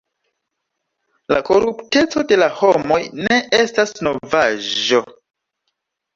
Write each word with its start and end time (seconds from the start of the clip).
La 1.33 1.41
korupteco 1.49 2.23
de 2.31 2.39
la 2.39 2.47
homoj 2.63 2.99
ne 3.27 3.39
estas 3.59 3.95
novaĵo. 4.09 5.05